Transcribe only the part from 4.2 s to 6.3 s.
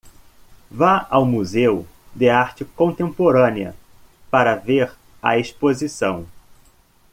para ver a exposição